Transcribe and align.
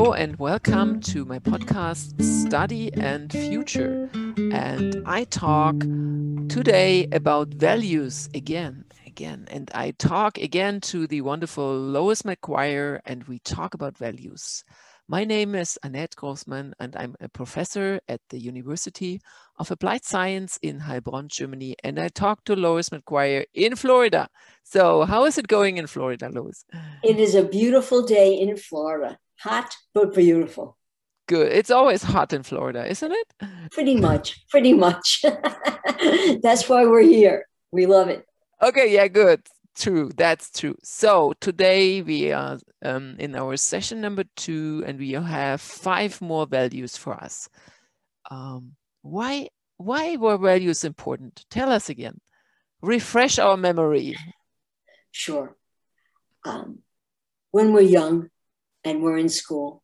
Hello 0.00 0.14
and 0.14 0.38
welcome 0.38 0.98
to 1.00 1.26
my 1.26 1.38
podcast 1.38 2.22
Study 2.22 2.90
and 2.94 3.30
Future. 3.30 4.08
And 4.50 5.02
I 5.04 5.24
talk 5.24 5.78
today 6.48 7.06
about 7.12 7.48
values 7.48 8.30
again, 8.34 8.86
again. 9.06 9.44
And 9.50 9.70
I 9.74 9.90
talk 9.90 10.38
again 10.38 10.80
to 10.92 11.06
the 11.06 11.20
wonderful 11.20 11.78
Lois 11.78 12.22
McGuire 12.22 13.00
and 13.04 13.24
we 13.24 13.40
talk 13.40 13.74
about 13.74 13.98
values. 13.98 14.64
My 15.06 15.24
name 15.24 15.54
is 15.54 15.78
Annette 15.82 16.16
Grossman 16.16 16.72
and 16.80 16.96
I'm 16.96 17.14
a 17.20 17.28
professor 17.28 18.00
at 18.08 18.22
the 18.30 18.38
University 18.38 19.20
of 19.58 19.70
Applied 19.70 20.06
Science 20.06 20.58
in 20.62 20.80
Heilbronn, 20.80 21.28
Germany. 21.28 21.76
And 21.84 22.00
I 22.00 22.08
talk 22.08 22.44
to 22.44 22.56
Lois 22.56 22.88
McGuire 22.88 23.44
in 23.52 23.76
Florida. 23.76 24.30
So 24.64 25.02
how 25.02 25.26
is 25.26 25.36
it 25.36 25.46
going 25.46 25.76
in 25.76 25.86
Florida, 25.86 26.30
Lois? 26.32 26.64
It 27.04 27.18
is 27.18 27.34
a 27.34 27.44
beautiful 27.44 28.02
day 28.02 28.32
in 28.32 28.56
Florida. 28.56 29.18
Hot, 29.42 29.74
but 29.94 30.14
beautiful. 30.14 30.76
Good. 31.26 31.52
It's 31.52 31.70
always 31.70 32.02
hot 32.02 32.32
in 32.32 32.42
Florida, 32.42 32.84
isn't 32.90 33.12
it? 33.12 33.32
Pretty 33.72 33.96
much. 33.96 34.44
Pretty 34.50 34.72
much. 34.72 35.24
That's 36.42 36.68
why 36.68 36.84
we're 36.84 37.02
here. 37.02 37.46
We 37.72 37.86
love 37.86 38.08
it. 38.08 38.26
Okay. 38.60 38.92
Yeah, 38.92 39.08
good. 39.08 39.40
True. 39.76 40.10
That's 40.16 40.50
true. 40.50 40.76
So 40.82 41.32
today 41.40 42.02
we 42.02 42.32
are 42.32 42.58
um, 42.84 43.16
in 43.18 43.34
our 43.34 43.56
session 43.56 44.00
number 44.00 44.24
two, 44.36 44.82
and 44.86 44.98
we 44.98 45.12
have 45.12 45.60
five 45.60 46.20
more 46.20 46.46
values 46.46 46.96
for 46.96 47.14
us. 47.14 47.48
Um, 48.30 48.72
why, 49.02 49.48
why 49.78 50.16
were 50.16 50.36
values 50.36 50.84
important? 50.84 51.46
Tell 51.48 51.70
us 51.70 51.88
again. 51.88 52.20
Refresh 52.82 53.38
our 53.38 53.56
memory. 53.56 54.16
Sure. 55.12 55.56
Um, 56.44 56.80
when 57.52 57.72
we're 57.72 57.82
young, 57.82 58.30
and 58.84 59.02
we're 59.02 59.18
in 59.18 59.28
school, 59.28 59.82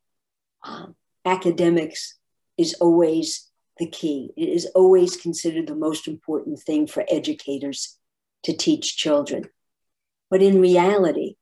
um, 0.65 0.95
academics 1.25 2.19
is 2.57 2.75
always 2.75 3.51
the 3.79 3.89
key. 3.89 4.33
It 4.37 4.49
is 4.49 4.67
always 4.75 5.17
considered 5.17 5.67
the 5.67 5.75
most 5.75 6.09
important 6.09 6.61
thing 6.61 6.87
for 6.87 7.05
educators 7.09 7.99
to 8.45 8.57
teach 8.57 8.97
children. 8.97 9.45
But 10.31 10.43
in 10.43 10.61
reality, 10.61 11.37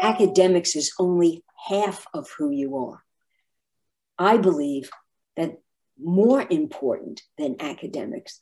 academics 0.00 0.76
is 0.76 0.92
only 0.98 1.44
half 1.68 2.06
of 2.14 2.28
who 2.38 2.50
you 2.50 2.76
are. 2.76 3.02
I 4.18 4.38
believe 4.38 4.90
that 5.36 5.58
more 6.00 6.46
important 6.48 7.22
than 7.36 7.56
academics 7.60 8.38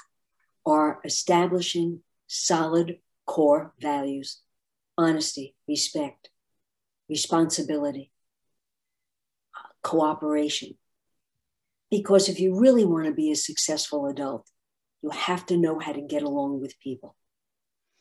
are 0.65 1.01
establishing 1.05 2.01
solid 2.27 2.99
core 3.27 3.73
values 3.81 4.41
honesty, 4.99 5.55
respect, 5.69 6.31
responsibility, 7.09 8.11
cooperation. 9.83 10.77
Because 11.91 12.29
if 12.29 12.41
you 12.41 12.59
really 12.59 12.85
want 12.85 13.07
to 13.07 13.12
be 13.12 13.31
a 13.31 13.37
successful 13.37 14.07
adult, 14.07 14.49
you 15.03 15.11
have 15.11 15.47
to 15.47 15.57
know 15.57 15.79
how 15.79 15.93
to 15.93 16.01
get 16.01 16.23
along 16.23 16.61
with 16.61 16.81
people. 16.81 17.15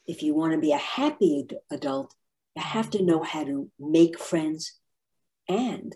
If 0.07 0.23
you 0.23 0.33
want 0.33 0.53
to 0.53 0.59
be 0.59 0.71
a 0.71 0.77
happy 0.77 1.45
adult, 1.71 2.13
you 2.55 2.63
have 2.63 2.89
to 2.91 3.03
know 3.03 3.21
how 3.21 3.43
to 3.43 3.69
make 3.79 4.19
friends 4.19 4.79
and 5.47 5.95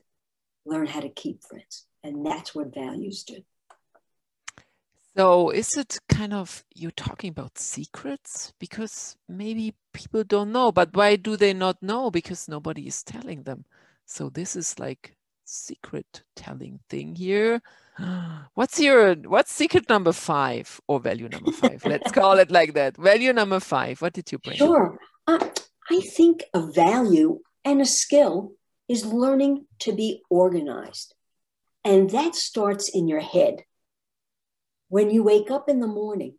learn 0.65 0.87
how 0.87 0.99
to 0.99 1.09
keep 1.09 1.43
friends. 1.43 1.85
And 2.03 2.25
that's 2.25 2.53
what 2.53 2.73
values 2.73 3.23
do. 3.23 3.39
So, 5.19 5.49
is 5.49 5.75
it 5.75 5.99
kind 6.07 6.33
of 6.33 6.63
you're 6.73 6.91
talking 6.91 7.31
about 7.31 7.57
secrets? 7.57 8.53
Because 8.57 9.17
maybe 9.27 9.73
people 9.91 10.23
don't 10.23 10.53
know, 10.53 10.71
but 10.71 10.95
why 10.95 11.17
do 11.17 11.35
they 11.35 11.51
not 11.51 11.83
know? 11.83 12.09
Because 12.09 12.47
nobody 12.47 12.87
is 12.87 13.03
telling 13.03 13.43
them. 13.43 13.65
So, 14.05 14.29
this 14.29 14.55
is 14.55 14.79
like 14.79 15.17
secret 15.43 16.23
telling 16.37 16.79
thing 16.89 17.15
here. 17.15 17.61
What's 18.53 18.79
your 18.79 19.15
what's 19.27 19.51
secret 19.51 19.89
number 19.89 20.13
five 20.13 20.79
or 20.87 21.01
value 21.01 21.27
number 21.27 21.51
five? 21.51 21.85
Let's 21.85 22.11
call 22.19 22.39
it 22.39 22.49
like 22.49 22.73
that. 22.75 22.95
Value 22.95 23.33
number 23.33 23.59
five. 23.59 24.01
What 24.01 24.13
did 24.13 24.31
you 24.31 24.37
bring? 24.37 24.55
Sure. 24.55 24.97
Uh, 25.27 25.49
I 25.91 25.99
think 25.99 26.45
a 26.53 26.61
value 26.61 27.41
and 27.65 27.81
a 27.81 27.85
skill 27.85 28.53
is 28.87 29.05
learning 29.05 29.65
to 29.79 29.91
be 29.91 30.21
organized. 30.29 31.13
And 31.83 32.09
that 32.11 32.35
starts 32.35 32.87
in 32.87 33.09
your 33.09 33.19
head. 33.19 33.63
When 34.89 35.11
you 35.11 35.23
wake 35.23 35.51
up 35.51 35.69
in 35.69 35.79
the 35.79 35.87
morning, 35.87 36.35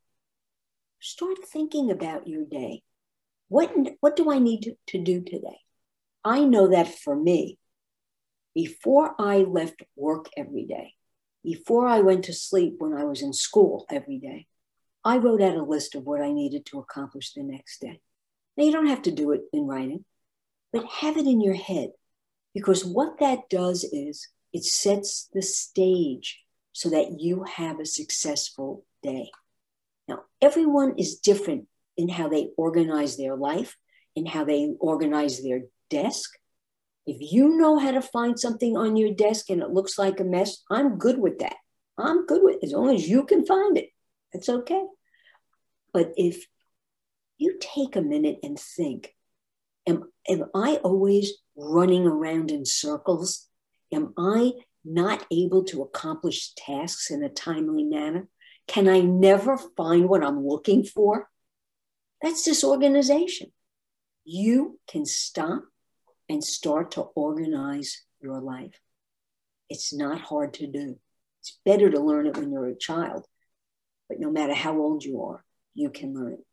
start 1.01 1.39
thinking 1.47 1.91
about 1.91 2.27
your 2.27 2.45
day. 2.45 2.83
What, 3.49 3.73
what 4.01 4.17
do 4.17 4.31
I 4.31 4.39
need 4.39 4.63
to, 4.63 4.75
to 4.89 4.99
do 5.03 5.23
today? 5.23 5.59
I 6.25 6.45
know 6.45 6.69
that 6.69 6.99
for 6.99 7.17
me, 7.17 7.59
before 8.55 9.15
I 9.19 9.39
left 9.39 9.83
work 9.97 10.29
every 10.37 10.65
day, 10.65 10.95
before 11.43 11.87
I 11.87 12.01
went 12.01 12.25
to 12.25 12.33
sleep 12.33 12.75
when 12.79 12.93
I 12.93 13.05
was 13.05 13.23
in 13.23 13.33
school 13.33 13.87
every 13.89 14.19
day, 14.19 14.47
I 15.05 15.17
wrote 15.17 15.41
out 15.41 15.57
a 15.57 15.63
list 15.63 15.95
of 15.95 16.05
what 16.05 16.21
I 16.21 16.33
needed 16.33 16.67
to 16.67 16.81
accomplish 16.81 17.33
the 17.33 17.43
next 17.43 17.81
day. 17.81 18.01
Now, 18.57 18.65
you 18.65 18.73
don't 18.73 18.89
have 18.89 19.03
to 19.03 19.11
do 19.11 19.31
it 19.31 19.43
in 19.53 19.67
writing, 19.67 20.05
but 20.73 20.85
have 20.87 21.17
it 21.17 21.27
in 21.27 21.41
your 21.41 21.55
head 21.55 21.91
because 22.53 22.85
what 22.85 23.21
that 23.21 23.49
does 23.49 23.85
is 23.85 24.29
it 24.53 24.65
sets 24.65 25.29
the 25.33 25.43
stage 25.43 26.41
so 26.73 26.91
that 26.91 27.21
you 27.21 27.45
have 27.45 27.81
a 27.81 27.87
successful 27.87 28.85
day. 29.03 29.31
Now, 30.09 30.21
everyone 30.41 30.95
is 30.99 31.17
different 31.17 31.67
in 31.97 32.09
how 32.09 32.29
they 32.29 32.49
organize 32.57 33.17
their 33.17 33.37
life, 33.37 33.77
in 34.17 34.27
how 34.27 34.45
they 34.45 34.73
organize 34.81 35.43
their 35.43 35.63
desk. 35.89 36.31
If 37.07 37.19
you 37.33 37.57
know 37.57 37.79
how 37.79 37.93
to 37.93 38.03
find 38.03 38.39
something 38.39 38.77
on 38.77 38.97
your 38.97 39.13
desk 39.13 39.51
and 39.51 39.63
it 39.63 39.71
looks 39.71 39.99
like 39.99 40.21
a 40.21 40.25
mess, 40.25 40.63
I'm 40.71 40.99
good 40.99 41.19
with 41.19 41.39
that. 41.41 41.57
I'm 41.99 42.27
good 42.27 42.43
with 42.43 42.57
it 42.57 42.65
as 42.65 42.73
long 42.73 42.95
as 42.95 43.09
you 43.09 43.25
can 43.25 43.45
find 43.45 43.77
it. 43.77 43.91
That's 44.33 44.49
okay. 44.49 44.83
But 45.93 46.13
if 46.17 46.47
you 47.39 47.59
take 47.61 47.97
a 47.97 48.03
minute 48.03 48.39
and 48.43 48.59
think, 48.59 49.15
am, 49.87 50.11
am 50.29 50.45
I 50.55 50.77
always 50.77 51.33
running 51.57 52.07
around 52.07 52.51
in 52.51 52.65
circles? 52.65 53.49
Am 53.93 54.15
I 54.17 54.53
not 54.85 55.27
able 55.31 55.65
to 55.65 55.83
accomplish 55.83 56.53
tasks 56.55 57.11
in 57.11 57.23
a 57.23 57.29
timely 57.29 57.85
manner? 57.85 58.29
Can 58.67 58.89
I 58.89 59.01
never 59.01 59.59
find 59.77 60.09
what 60.09 60.25
I'm 60.25 60.47
looking 60.47 60.85
for? 60.85 61.29
That's 62.23 62.45
disorganization. 62.45 63.53
You 64.25 64.79
can 64.87 65.07
stop 65.07 65.65
and 66.29 66.45
start 66.45 66.93
to 66.93 67.03
organize 67.03 68.05
your 68.21 68.41
life. 68.41 68.81
It's 69.69 69.93
not 69.93 70.21
hard 70.21 70.55
to 70.55 70.67
do. 70.67 70.99
It's 71.41 71.59
better 71.65 71.91
to 71.91 72.01
learn 72.01 72.27
it 72.27 72.37
when 72.37 72.53
you're 72.53 72.69
a 72.69 72.77
child, 72.77 73.27
but 74.09 74.21
no 74.21 74.31
matter 74.31 74.55
how 74.55 74.77
old 74.79 75.05
you 75.05 75.23
are, 75.23 75.45
you 75.75 75.91
can 75.91 76.15
learn 76.15 76.35
it. 76.35 76.47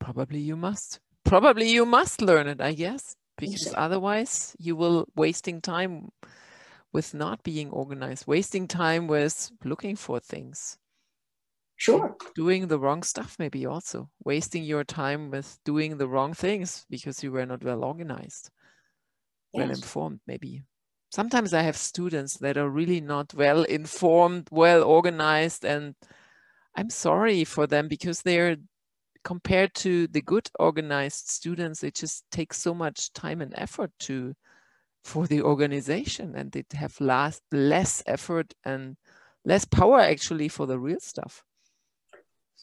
Probably 0.00 0.40
you 0.40 0.56
must. 0.56 0.98
Probably 1.24 1.70
you 1.70 1.86
must 1.86 2.20
learn 2.20 2.48
it, 2.48 2.60
I 2.60 2.72
guess, 2.72 3.14
because 3.38 3.72
otherwise 3.76 4.56
you 4.58 4.74
will 4.74 5.06
wasting 5.14 5.60
time 5.60 6.10
with 6.92 7.14
not 7.14 7.42
being 7.42 7.70
organized, 7.70 8.26
wasting 8.26 8.66
time 8.66 9.06
with 9.06 9.50
looking 9.64 9.96
for 9.96 10.20
things. 10.20 10.78
Sure. 11.76 12.14
Doing 12.34 12.68
the 12.68 12.78
wrong 12.78 13.02
stuff, 13.02 13.36
maybe 13.38 13.64
also 13.64 14.10
wasting 14.24 14.64
your 14.64 14.84
time 14.84 15.30
with 15.30 15.58
doing 15.64 15.96
the 15.96 16.08
wrong 16.08 16.34
things 16.34 16.84
because 16.90 17.22
you 17.22 17.32
were 17.32 17.46
not 17.46 17.64
well 17.64 17.84
organized, 17.84 18.50
yes. 19.52 19.60
well 19.60 19.70
informed, 19.70 20.20
maybe. 20.26 20.62
Sometimes 21.10 21.54
I 21.54 21.62
have 21.62 21.76
students 21.76 22.36
that 22.38 22.56
are 22.56 22.68
really 22.68 23.00
not 23.00 23.32
well 23.34 23.62
informed, 23.64 24.48
well 24.50 24.82
organized, 24.84 25.64
and 25.64 25.94
I'm 26.76 26.90
sorry 26.90 27.44
for 27.44 27.66
them 27.66 27.88
because 27.88 28.22
they're 28.22 28.56
compared 29.24 29.74
to 29.74 30.06
the 30.08 30.22
good 30.22 30.50
organized 30.58 31.28
students, 31.28 31.82
it 31.82 31.94
just 31.94 32.24
takes 32.30 32.58
so 32.58 32.74
much 32.74 33.12
time 33.12 33.40
and 33.40 33.52
effort 33.56 33.90
to 34.00 34.34
for 35.04 35.26
the 35.26 35.42
organization 35.42 36.34
and 36.34 36.52
they 36.52 36.64
have 36.72 37.00
last, 37.00 37.42
less 37.52 38.02
effort 38.06 38.54
and 38.64 38.96
less 39.44 39.64
power 39.64 40.00
actually 40.00 40.48
for 40.48 40.66
the 40.66 40.78
real 40.78 41.00
stuff. 41.00 41.42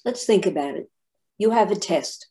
Let's 0.05 0.25
think 0.25 0.45
about 0.45 0.75
it. 0.75 0.89
You 1.37 1.51
have 1.51 1.71
a 1.71 1.75
test. 1.75 2.27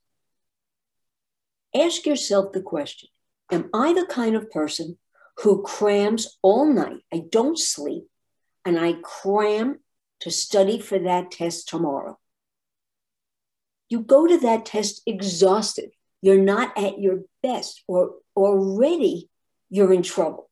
Ask 1.74 2.06
yourself 2.06 2.52
the 2.52 2.62
question 2.62 3.08
Am 3.50 3.68
I 3.74 3.92
the 3.92 4.06
kind 4.06 4.34
of 4.34 4.50
person 4.50 4.98
who 5.38 5.62
crams 5.62 6.38
all 6.42 6.72
night? 6.72 7.00
I 7.12 7.22
don't 7.30 7.58
sleep 7.58 8.04
and 8.64 8.78
I 8.78 8.94
cram 9.02 9.80
to 10.20 10.30
study 10.30 10.80
for 10.80 10.98
that 10.98 11.30
test 11.30 11.68
tomorrow. 11.68 12.18
You 13.88 14.00
go 14.00 14.26
to 14.26 14.38
that 14.38 14.64
test 14.64 15.02
exhausted. 15.06 15.90
You're 16.22 16.42
not 16.42 16.76
at 16.76 16.98
your 16.98 17.20
best 17.42 17.82
or 17.86 18.14
already 18.34 19.28
you're 19.68 19.92
in 19.92 20.02
trouble. 20.02 20.50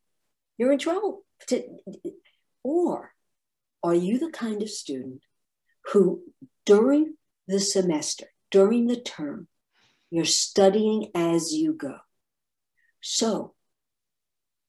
You're 0.59 0.73
in 0.73 0.79
trouble. 0.79 1.25
Or 2.63 3.13
are 3.83 3.95
you 3.95 4.19
the 4.19 4.31
kind 4.31 4.63
of 4.63 4.71
student 4.71 5.21
who, 5.93 6.23
during 6.65 7.17
the 7.47 7.61
semester, 7.61 8.27
during 8.51 8.87
the 8.87 9.01
term, 9.01 9.49
you're 10.11 10.25
studying 10.25 11.11
as 11.15 11.53
you 11.53 11.75
go? 11.75 11.99
So 13.01 13.55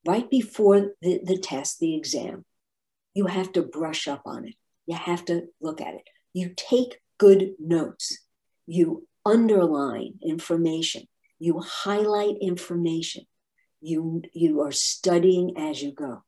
right 0.05 0.29
before 0.29 0.91
the, 1.01 1.21
the 1.23 1.37
test, 1.37 1.79
the 1.79 1.95
exam, 1.95 2.45
you 3.13 3.27
have 3.27 3.53
to 3.53 3.61
brush 3.61 4.07
up 4.07 4.23
on 4.25 4.47
it. 4.47 4.55
You 4.85 4.95
have 4.95 5.25
to 5.25 5.47
look 5.61 5.81
at 5.81 5.93
it. 5.93 6.03
You 6.33 6.53
take 6.55 6.99
good 7.17 7.53
notes. 7.59 8.19
You 8.67 9.07
underline 9.25 10.15
information. 10.21 11.07
You 11.39 11.59
highlight 11.59 12.35
information. 12.41 13.25
You, 13.85 14.23
you 14.33 14.61
are 14.61 14.71
studying 14.71 15.57
as 15.57 15.83
you 15.83 15.91
go. 15.91 16.23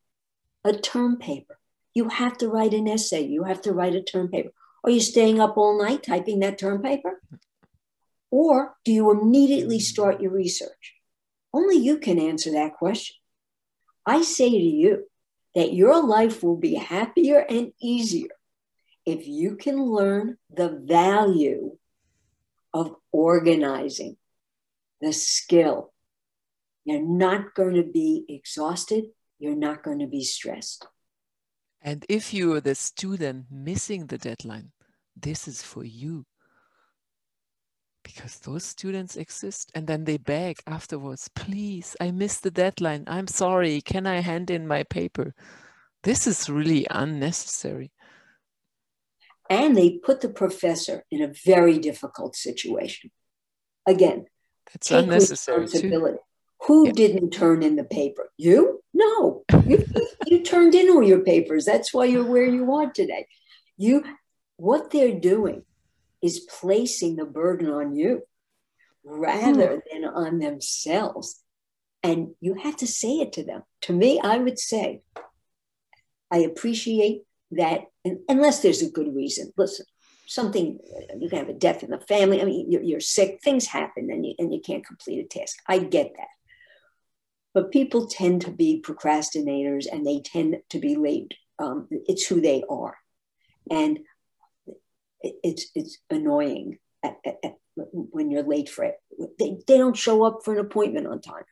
A 0.64 0.74
term 0.74 1.18
paper. 1.18 1.58
You 1.96 2.10
have 2.10 2.38
to 2.38 2.50
write 2.50 2.76
an 2.76 2.88
essay. 2.88 3.22
You 3.22 3.46
have 3.46 3.62
to 3.64 3.74
write 3.74 3.96
a 3.96 4.04
term 4.04 4.28
paper. 4.28 4.52
Are 4.84 4.92
you 4.92 5.00
staying 5.02 5.40
up 5.40 5.58
all 5.58 5.82
night 5.82 6.04
typing 6.04 6.40
that 6.42 6.60
term 6.60 6.84
paper? 6.84 7.20
Or 8.30 8.76
do 8.86 8.92
you 8.92 9.10
immediately 9.10 9.80
start 9.80 10.22
your 10.22 10.32
research? 10.32 10.94
Only 11.52 11.78
you 11.78 11.98
can 11.98 12.20
answer 12.20 12.52
that 12.52 12.76
question. 12.76 13.16
I 14.06 14.22
say 14.22 14.50
to 14.52 14.56
you 14.56 15.08
that 15.56 15.74
your 15.74 16.06
life 16.06 16.44
will 16.44 16.58
be 16.58 16.76
happier 16.76 17.40
and 17.40 17.74
easier 17.82 18.30
if 19.04 19.28
you 19.28 19.56
can 19.56 19.82
learn 19.82 20.38
the 20.54 20.70
value 20.70 21.78
of 22.72 22.96
organizing, 23.12 24.18
the 25.02 25.12
skill. 25.12 25.92
You're 26.88 27.02
not 27.02 27.54
going 27.54 27.76
to 27.76 27.84
be 27.84 28.24
exhausted. 28.30 29.08
You're 29.40 29.58
not 29.58 29.84
going 29.84 30.00
to 30.00 30.08
be 30.08 30.24
stressed. 30.24 30.88
And 31.82 32.06
if 32.08 32.34
you're 32.34 32.62
the 32.62 32.76
student 32.76 33.48
missing 33.52 34.06
the 34.06 34.18
deadline, 34.18 34.72
this 35.14 35.50
is 35.50 35.62
for 35.62 35.84
you. 35.84 36.26
Because 38.06 38.40
those 38.40 38.64
students 38.64 39.18
exist 39.18 39.70
and 39.76 39.86
then 39.86 40.06
they 40.06 40.16
beg 40.16 40.60
afterwards 40.66 41.30
please 41.36 41.94
i 42.00 42.10
missed 42.10 42.44
the 42.44 42.52
deadline. 42.52 43.04
I'm 43.06 43.28
sorry. 43.28 43.82
Can 43.82 44.08
i 44.08 44.22
hand 44.22 44.50
in 44.50 44.66
my 44.66 44.84
paper? 44.84 45.34
This 46.04 46.26
is 46.26 46.50
really 46.50 46.88
unnecessary. 46.90 47.92
And 49.50 49.76
they 49.76 49.90
put 49.98 50.22
the 50.22 50.30
professor 50.30 51.04
in 51.12 51.22
a 51.22 51.34
very 51.46 51.80
difficult 51.80 52.38
situation. 52.38 53.12
Again 53.86 54.28
that's 54.72 54.90
unnecessary 54.92 55.68
too. 55.68 56.20
Who 56.62 56.88
yeah. 56.88 56.92
didn't 56.94 57.32
turn 57.32 57.64
in 57.64 57.76
the 57.76 57.84
paper 57.84 58.30
you 58.38 58.82
no 58.94 59.44
you, 59.66 59.86
you 60.26 60.44
turned 60.44 60.74
in 60.76 60.90
all 60.90 61.04
your 61.04 61.22
papers 61.22 61.66
that's 61.66 61.94
why 61.94 62.06
you're 62.06 62.26
where 62.26 62.46
you 62.46 62.74
are 62.74 62.90
today 62.92 63.28
you 63.78 64.04
what 64.58 64.92
they're 64.92 65.20
doing 65.20 65.64
is 66.22 66.40
placing 66.40 67.16
the 67.16 67.26
burden 67.26 67.70
on 67.70 67.96
you 67.96 68.24
rather 69.04 69.76
hmm. 69.76 70.02
than 70.02 70.06
on 70.06 70.40
themselves. 70.40 71.42
And 72.04 72.36
you 72.40 72.56
have 72.56 72.78
to 72.78 72.88
say 72.88 73.18
it 73.18 73.34
to 73.34 73.44
them. 73.44 73.64
To 73.82 73.94
me, 73.94 74.20
I 74.20 74.38
would 74.38 74.60
say, 74.60 75.02
I 76.32 76.40
appreciate 76.40 77.24
that, 77.52 77.86
unless 78.28 78.62
there's 78.62 78.82
a 78.82 78.92
good 78.92 79.14
reason. 79.16 79.52
Listen, 79.58 79.86
something, 80.28 80.80
uh, 80.96 81.16
you 81.18 81.30
can 81.30 81.40
have 81.40 81.50
a 81.50 81.54
death 81.54 81.84
in 81.84 81.90
the 81.90 82.00
family. 82.00 82.42
I 82.42 82.46
mean, 82.46 82.72
you're, 82.72 82.82
you're 82.82 83.00
sick, 83.00 83.40
things 83.44 83.66
happen, 83.66 84.10
and 84.12 84.26
you, 84.26 84.36
and 84.38 84.54
you 84.54 84.62
can't 84.62 84.86
complete 84.86 85.20
a 85.20 85.28
task. 85.28 85.58
I 85.68 85.80
get 85.80 86.12
that. 86.18 86.28
But 87.58 87.72
people 87.72 88.06
tend 88.06 88.44
to 88.44 88.52
be 88.52 88.84
procrastinators 88.86 89.88
and 89.92 90.06
they 90.06 90.20
tend 90.20 90.58
to 90.70 90.78
be 90.78 90.96
late. 90.96 91.34
Um, 91.58 91.88
it's 91.90 92.28
who 92.28 92.40
they 92.40 92.62
are. 92.70 92.96
And 93.72 93.98
it's 95.24 95.66
it's 95.74 95.98
annoying 96.12 96.78
at, 97.04 97.16
at, 97.26 97.38
at, 97.44 97.56
when 97.92 98.30
you're 98.30 98.44
late 98.44 98.70
for 98.70 98.84
it. 98.84 98.98
They, 99.40 99.58
they 99.66 99.80
don't 99.80 99.98
show 99.98 100.22
up 100.24 100.42
for 100.46 100.54
an 100.54 100.60
appointment 100.60 101.08
on 101.08 101.20
time. 101.20 101.46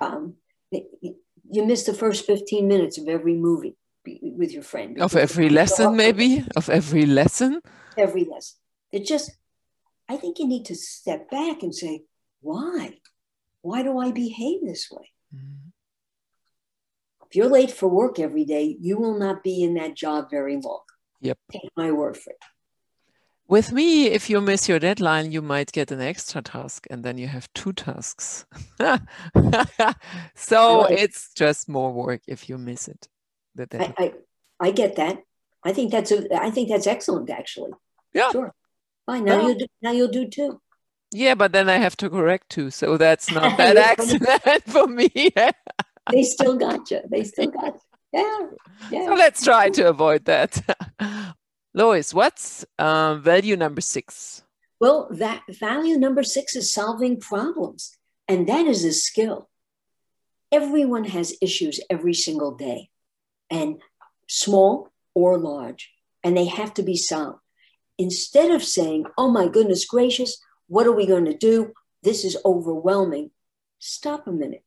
Um, 0.00 0.34
they, 0.72 0.86
you 1.00 1.64
miss 1.64 1.84
the 1.84 1.94
first 1.94 2.26
15 2.26 2.66
minutes 2.66 2.98
of 2.98 3.06
every 3.06 3.36
movie 3.36 3.76
with 4.20 4.50
your 4.50 4.64
friend. 4.64 5.00
Of 5.00 5.14
every 5.14 5.48
lesson, 5.48 5.94
maybe? 5.94 6.44
Of 6.56 6.70
every 6.70 7.06
lesson? 7.06 7.60
Every 7.96 8.24
lesson. 8.24 8.58
It 8.90 9.06
just, 9.06 9.30
I 10.08 10.16
think 10.16 10.40
you 10.40 10.48
need 10.48 10.64
to 10.64 10.74
step 10.74 11.30
back 11.30 11.62
and 11.62 11.72
say, 11.72 12.02
why? 12.40 12.98
Why 13.60 13.84
do 13.84 14.00
I 14.00 14.10
behave 14.10 14.62
this 14.64 14.90
way? 14.90 15.11
Mm-hmm. 15.34 15.68
If 17.28 17.36
you're 17.36 17.48
late 17.48 17.70
for 17.70 17.88
work 17.88 18.18
every 18.18 18.44
day, 18.44 18.76
you 18.78 18.98
will 18.98 19.18
not 19.18 19.42
be 19.42 19.62
in 19.62 19.74
that 19.74 19.94
job 19.94 20.30
very 20.30 20.56
long. 20.56 20.82
Yep. 21.22 21.38
Take 21.50 21.70
my 21.76 21.90
word 21.90 22.16
for 22.16 22.30
it. 22.30 22.36
With 23.48 23.72
me, 23.72 24.06
if 24.06 24.30
you 24.30 24.40
miss 24.40 24.68
your 24.68 24.78
deadline, 24.78 25.30
you 25.32 25.42
might 25.42 25.72
get 25.72 25.90
an 25.90 26.00
extra 26.00 26.40
task 26.42 26.86
and 26.90 27.04
then 27.04 27.18
you 27.18 27.28
have 27.28 27.52
two 27.52 27.72
tasks. 27.72 28.46
so 30.34 30.84
it's 30.84 31.32
just 31.34 31.68
more 31.68 31.92
work 31.92 32.22
if 32.26 32.48
you 32.48 32.56
miss 32.56 32.88
it. 32.88 33.08
The 33.54 33.66
I, 33.78 33.94
I, 33.98 34.12
I, 34.58 34.70
get 34.70 34.96
that. 34.96 35.18
I 35.64 35.72
think 35.72 35.90
that's 35.90 36.10
a, 36.10 36.34
I 36.34 36.50
think 36.50 36.70
that's 36.70 36.86
excellent 36.86 37.28
actually. 37.28 37.72
Yeah. 38.14 38.30
Sure. 38.30 38.54
Fine. 39.06 39.24
Now 39.24 39.42
yeah. 39.42 39.48
you 39.48 39.58
do, 39.58 39.66
now 39.82 39.90
you'll 39.92 40.08
do 40.08 40.28
two. 40.28 40.60
Yeah, 41.12 41.34
but 41.34 41.52
then 41.52 41.68
I 41.68 41.76
have 41.76 41.96
to 41.98 42.10
correct 42.10 42.50
too. 42.50 42.70
So 42.70 42.96
that's 42.96 43.30
not 43.30 43.56
that 43.58 43.76
accident 43.76 44.64
for 44.66 44.86
me. 44.86 45.10
they 46.10 46.22
still 46.22 46.56
got 46.56 46.90
you. 46.90 47.00
They 47.10 47.24
still 47.24 47.50
got 47.50 47.74
you. 47.74 47.80
Yeah. 48.12 48.46
yeah. 48.90 49.06
So 49.06 49.14
let's 49.14 49.44
try 49.44 49.70
to 49.70 49.88
avoid 49.88 50.26
that. 50.26 50.62
Lois, 51.74 52.12
what's 52.12 52.66
uh, 52.78 53.14
value 53.14 53.56
number 53.56 53.80
six? 53.80 54.42
Well, 54.80 55.08
that 55.12 55.42
value 55.48 55.96
number 55.96 56.22
six 56.22 56.56
is 56.56 56.72
solving 56.72 57.20
problems, 57.20 57.96
and 58.28 58.46
that 58.48 58.66
is 58.66 58.84
a 58.84 58.92
skill. 58.92 59.48
Everyone 60.50 61.04
has 61.04 61.34
issues 61.40 61.80
every 61.88 62.12
single 62.12 62.54
day, 62.54 62.90
and 63.48 63.80
small 64.28 64.88
or 65.14 65.38
large, 65.38 65.90
and 66.22 66.36
they 66.36 66.46
have 66.46 66.74
to 66.74 66.82
be 66.82 66.96
solved. 66.96 67.38
Instead 67.96 68.50
of 68.50 68.62
saying, 68.62 69.04
oh 69.16 69.30
my 69.30 69.48
goodness 69.48 69.86
gracious, 69.86 70.38
what 70.72 70.86
are 70.86 70.92
we 70.92 71.04
going 71.04 71.26
to 71.26 71.36
do? 71.36 71.74
This 72.02 72.24
is 72.24 72.38
overwhelming. 72.46 73.30
Stop 73.78 74.26
a 74.26 74.32
minute. 74.32 74.64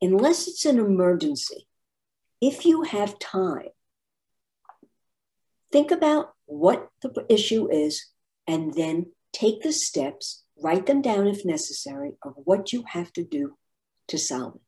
Unless 0.00 0.48
it's 0.48 0.64
an 0.64 0.78
emergency, 0.78 1.68
if 2.40 2.64
you 2.64 2.80
have 2.84 3.18
time, 3.18 3.68
think 5.70 5.90
about 5.90 6.32
what 6.46 6.88
the 7.02 7.26
issue 7.28 7.70
is, 7.70 8.06
and 8.46 8.72
then 8.72 9.12
take 9.34 9.60
the 9.60 9.72
steps, 9.74 10.44
write 10.56 10.86
them 10.86 11.02
down 11.02 11.26
if 11.26 11.44
necessary, 11.44 12.12
of 12.22 12.32
what 12.44 12.72
you 12.72 12.82
have 12.86 13.12
to 13.12 13.22
do 13.22 13.58
to 14.08 14.16
solve 14.16 14.54
it. 14.54 14.62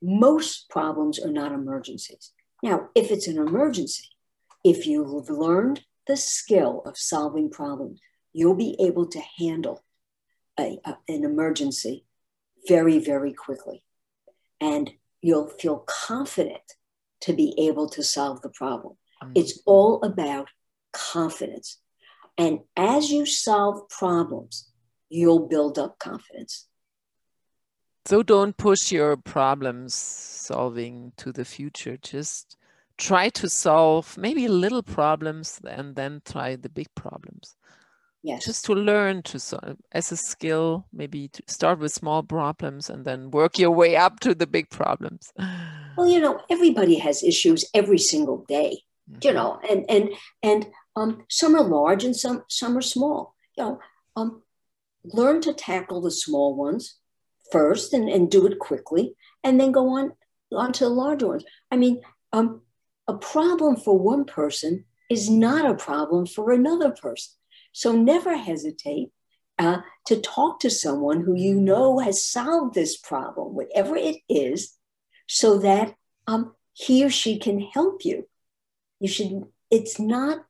Most 0.00 0.68
problems 0.70 1.18
are 1.18 1.32
not 1.32 1.50
emergencies. 1.50 2.30
Now, 2.62 2.90
if 2.94 3.10
it's 3.10 3.26
an 3.26 3.38
emergency, 3.38 4.10
if 4.62 4.86
you've 4.86 5.28
learned 5.28 5.80
the 6.06 6.16
skill 6.16 6.82
of 6.86 6.96
solving 6.96 7.50
problems, 7.50 8.00
you'll 8.32 8.54
be 8.54 8.76
able 8.78 9.06
to 9.06 9.20
handle 9.38 9.82
a, 10.58 10.78
a, 10.84 10.96
an 11.08 11.24
emergency 11.24 12.04
very, 12.68 12.98
very 12.98 13.32
quickly. 13.32 13.84
And 14.60 14.90
you'll 15.22 15.48
feel 15.48 15.84
confident 15.86 16.62
to 17.22 17.32
be 17.32 17.54
able 17.58 17.88
to 17.90 18.02
solve 18.02 18.42
the 18.42 18.50
problem. 18.50 18.96
Mm. 19.22 19.32
It's 19.34 19.60
all 19.66 20.02
about 20.02 20.48
confidence. 20.92 21.78
And 22.38 22.60
as 22.76 23.10
you 23.10 23.26
solve 23.26 23.88
problems, 23.88 24.70
you'll 25.08 25.46
build 25.48 25.78
up 25.78 25.98
confidence. 25.98 26.66
So 28.06 28.22
don't 28.22 28.56
push 28.56 28.90
your 28.90 29.16
problems 29.16 29.94
solving 29.94 31.12
to 31.18 31.32
the 31.32 31.44
future. 31.44 31.98
Just 31.98 32.56
try 32.96 33.28
to 33.30 33.48
solve 33.48 34.16
maybe 34.16 34.48
little 34.48 34.82
problems 34.82 35.60
and 35.66 35.94
then 35.96 36.22
try 36.24 36.56
the 36.56 36.68
big 36.68 36.88
problems. 36.94 37.56
Yes. 38.22 38.44
Just 38.44 38.66
to 38.66 38.74
learn 38.74 39.22
to 39.22 39.38
solve 39.38 39.78
as 39.92 40.12
a 40.12 40.16
skill, 40.16 40.86
maybe 40.92 41.28
to 41.28 41.42
start 41.46 41.78
with 41.78 41.92
small 41.92 42.22
problems 42.22 42.90
and 42.90 43.04
then 43.04 43.30
work 43.30 43.58
your 43.58 43.70
way 43.70 43.96
up 43.96 44.20
to 44.20 44.34
the 44.34 44.46
big 44.46 44.68
problems. 44.70 45.32
Well, 45.96 46.08
you 46.08 46.20
know, 46.20 46.40
everybody 46.48 46.96
has 46.98 47.22
issues 47.22 47.64
every 47.74 47.98
single 47.98 48.44
day 48.48 48.84
you 49.22 49.32
know, 49.32 49.58
and 49.68 49.84
and 49.88 50.10
and 50.42 50.66
um, 50.96 51.24
some 51.28 51.54
are 51.54 51.62
large 51.62 52.04
and 52.04 52.16
some 52.16 52.44
some 52.48 52.76
are 52.76 52.82
small. 52.82 53.34
You 53.56 53.64
know, 53.64 53.80
um, 54.16 54.42
learn 55.04 55.40
to 55.42 55.52
tackle 55.52 56.00
the 56.00 56.10
small 56.10 56.54
ones 56.54 56.96
first 57.50 57.92
and, 57.92 58.08
and 58.08 58.30
do 58.30 58.46
it 58.46 58.58
quickly, 58.58 59.14
and 59.42 59.58
then 59.58 59.72
go 59.72 59.88
on 59.98 60.12
on 60.52 60.72
to 60.74 60.84
the 60.84 60.90
larger 60.90 61.28
ones. 61.28 61.44
I 61.70 61.76
mean, 61.76 62.02
um, 62.32 62.62
a 63.08 63.14
problem 63.14 63.76
for 63.76 63.98
one 63.98 64.24
person 64.24 64.84
is 65.10 65.28
not 65.28 65.68
a 65.68 65.74
problem 65.74 66.26
for 66.26 66.52
another 66.52 66.90
person. 66.90 67.34
So 67.72 67.92
never 67.92 68.36
hesitate 68.36 69.10
uh, 69.58 69.78
to 70.06 70.20
talk 70.20 70.60
to 70.60 70.70
someone 70.70 71.22
who 71.22 71.34
you 71.34 71.54
know 71.54 71.98
has 71.98 72.24
solved 72.24 72.74
this 72.74 72.96
problem, 72.96 73.54
whatever 73.54 73.96
it 73.96 74.16
is, 74.28 74.76
so 75.28 75.58
that 75.58 75.94
um, 76.26 76.54
he 76.72 77.04
or 77.04 77.10
she 77.10 77.38
can 77.38 77.60
help 77.60 78.04
you 78.04 78.26
you 79.00 79.08
should 79.08 79.42
it's 79.70 79.98
not 79.98 80.44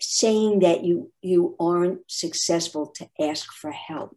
saying 0.00 0.60
that 0.60 0.84
you 0.84 1.12
you 1.22 1.54
aren't 1.60 2.00
successful 2.08 2.86
to 2.88 3.08
ask 3.20 3.52
for 3.52 3.70
help 3.70 4.16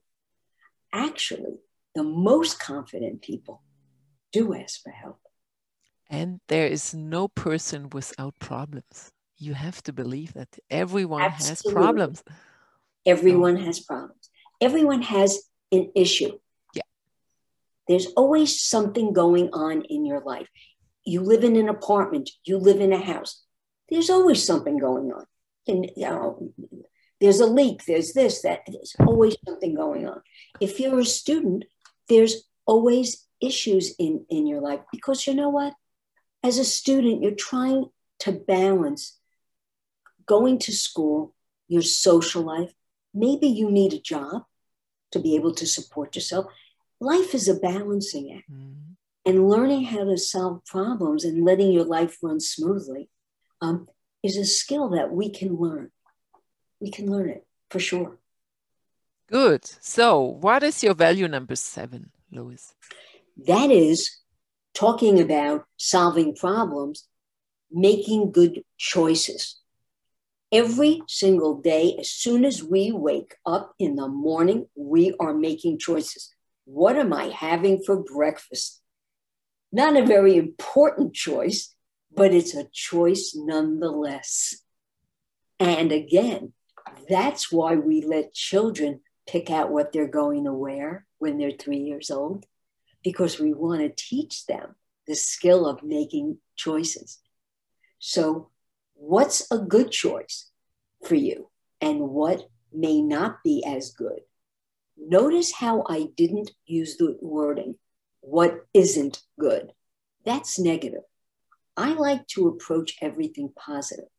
actually 0.94 1.58
the 1.94 2.04
most 2.04 2.60
confident 2.60 3.22
people 3.22 3.62
do 4.32 4.54
ask 4.54 4.82
for 4.82 4.92
help. 4.92 5.20
And 6.10 6.40
there 6.48 6.68
is 6.68 6.94
no 6.94 7.28
person 7.28 7.90
without 7.90 8.40
problems. 8.40 9.12
You 9.38 9.54
have 9.54 9.84
to 9.84 9.94
believe 9.94 10.34
that 10.34 10.58
everyone 10.70 11.22
Absolutely. 11.22 11.72
has 11.72 11.74
problems. 11.74 12.24
Everyone 13.06 13.56
has 13.58 13.80
problems. 13.80 14.30
Everyone 14.60 15.04
has 15.04 15.44
an 15.72 15.92
issue. 15.96 16.40
Yeah. 16.74 16.82
There's 17.88 18.08
always 18.18 18.62
something 18.62 19.14
going 19.14 19.50
on 19.54 19.84
in 19.84 20.06
your 20.06 20.22
life. 20.22 20.48
You 21.06 21.22
live 21.22 21.44
in 21.44 21.56
an 21.56 21.70
apartment, 21.70 22.32
you 22.44 22.58
live 22.58 22.82
in 22.82 22.92
a 22.92 23.00
house. 23.00 23.44
There's 23.90 24.10
always 24.10 24.44
something 24.44 24.78
going 24.78 25.12
on. 25.12 25.26
And 25.68 25.90
you 25.96 26.08
know, 26.10 26.54
there's 27.22 27.40
a 27.40 27.46
leak, 27.46 27.86
there's 27.86 28.14
this, 28.14 28.42
that. 28.42 28.62
There's 28.68 28.96
always 29.00 29.36
something 29.48 29.76
going 29.76 30.08
on. 30.08 30.22
If 30.60 30.80
you're 30.80 31.00
a 31.00 31.06
student, 31.06 31.66
there's 32.10 32.44
always 32.66 33.26
issues 33.42 33.96
in, 34.00 34.26
in 34.30 34.48
your 34.48 34.62
life 34.62 34.82
because 34.92 35.28
you 35.28 35.34
know 35.34 35.50
what? 35.50 35.74
As 36.44 36.58
a 36.58 36.66
student, 36.66 37.22
you're 37.22 37.32
trying 37.32 37.86
to 38.20 38.32
balance 38.32 39.18
going 40.28 40.60
to 40.60 40.72
school, 40.72 41.34
your 41.68 41.82
social 41.82 42.44
life. 42.44 42.72
Maybe 43.14 43.48
you 43.48 43.72
need 43.72 43.94
a 43.94 44.00
job 44.00 44.44
to 45.12 45.20
be 45.20 45.36
able 45.36 45.54
to 45.56 45.66
support 45.66 46.16
yourself. 46.16 46.46
Life 47.00 47.34
is 47.34 47.48
a 47.48 47.56
balancing 47.56 48.34
act. 48.38 48.52
Mm-hmm. 48.52 48.74
And 49.26 49.50
learning 49.50 49.84
how 49.86 50.06
to 50.06 50.18
solve 50.18 50.64
problems 50.66 51.26
and 51.26 51.44
letting 51.44 51.74
your 51.74 51.84
life 51.84 52.18
run 52.24 52.40
smoothly 52.40 53.10
um, 53.62 53.88
is 54.24 54.38
a 54.38 54.46
skill 54.46 54.90
that 54.90 55.12
we 55.12 55.30
can 55.30 55.58
learn. 55.58 55.92
We 56.80 56.92
can 56.92 57.12
learn 57.12 57.30
it 57.30 57.46
for 57.70 57.80
sure. 57.80 58.20
Good. 59.30 59.66
So, 59.82 60.22
what 60.22 60.64
is 60.64 60.82
your 60.82 60.94
value 60.94 61.28
number 61.28 61.58
seven, 61.58 62.12
Lois? 62.32 62.74
That 63.46 63.70
is 63.70 64.20
talking 64.74 65.20
about 65.20 65.66
solving 65.76 66.34
problems, 66.34 67.06
making 67.70 68.32
good 68.32 68.64
choices. 68.78 69.60
Every 70.52 71.02
single 71.08 71.62
day, 71.62 71.98
as 72.00 72.10
soon 72.10 72.46
as 72.46 72.64
we 72.64 72.92
wake 72.92 73.36
up 73.46 73.74
in 73.80 73.96
the 73.98 74.08
morning, 74.08 74.68
we 74.76 75.14
are 75.20 75.34
making 75.34 75.80
choices. 75.80 76.34
What 76.64 76.96
am 76.96 77.12
I 77.12 77.26
having 77.26 77.84
for 77.84 78.02
breakfast? 78.02 78.82
Not 79.72 79.98
a 79.98 80.06
very 80.06 80.38
important 80.38 81.14
choice, 81.14 81.76
but 82.14 82.34
it's 82.34 82.56
a 82.56 82.70
choice 82.72 83.34
nonetheless. 83.36 84.56
And 85.60 85.92
again, 85.92 86.54
that's 87.10 87.52
why 87.52 87.76
we 87.76 88.02
let 88.02 88.34
children 88.34 89.02
pick 89.28 89.50
out 89.50 89.72
what 89.72 89.92
they're 89.92 90.08
going 90.08 90.46
to 90.46 90.54
wear 90.54 91.06
when 91.18 91.38
they're 91.38 91.52
three 91.52 91.80
years 91.80 92.10
old, 92.10 92.46
because 93.04 93.40
we 93.40 93.54
want 93.54 93.82
to 93.82 93.90
teach 93.90 94.46
them 94.46 94.76
the 95.08 95.16
skill 95.16 95.68
of 95.68 95.84
making 95.84 96.38
choices. 96.56 97.20
So, 98.00 98.52
what's 98.98 99.50
a 99.52 99.58
good 99.58 99.92
choice 99.92 100.50
for 101.06 101.16
you 101.16 101.50
and 101.80 102.00
what 102.00 102.48
may 102.74 103.02
not 103.02 103.44
be 103.44 103.64
as 103.66 103.92
good? 103.92 104.22
Notice 104.98 105.54
how 105.54 105.84
I 105.88 106.08
didn't 106.16 106.52
use 106.66 106.98
the 106.98 107.18
wording, 107.22 107.76
what 108.22 108.66
isn't 108.74 109.22
good. 109.40 109.72
That's 110.26 110.60
negative. 110.60 111.04
I 111.78 111.94
like 111.94 112.28
to 112.30 112.48
approach 112.48 112.98
everything 113.02 113.54
positive. 113.56 114.10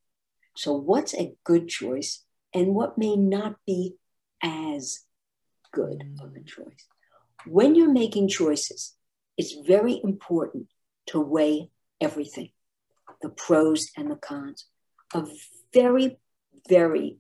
So, 0.56 0.72
what's 0.72 1.14
a 1.14 1.34
good 1.44 1.68
choice 1.68 2.24
and 2.54 2.74
what 2.74 2.96
may 2.96 3.16
not 3.16 3.56
be 3.66 3.96
as 4.42 5.00
good 5.72 6.02
of 6.20 6.30
a 6.36 6.38
mm. 6.38 6.46
choice? 6.46 6.86
When 7.46 7.74
you're 7.74 7.92
making 7.92 8.28
choices, 8.28 8.94
it's 9.36 9.54
very 9.66 10.00
important 10.02 10.68
to 11.06 11.20
weigh 11.20 11.70
everything 12.00 12.50
the 13.22 13.28
pros 13.28 13.90
and 13.96 14.10
the 14.10 14.16
cons. 14.16 14.66
A 15.14 15.24
very, 15.72 16.18
very 16.68 17.18